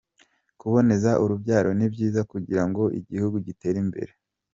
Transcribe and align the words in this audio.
kuboneza 0.59 1.11
urubyaro 1.23 1.69
nibyiza 1.77 2.21
kugirango 2.31 2.83
igihugu 2.99 3.37
gitere 3.47 3.77
imbere 3.85 4.11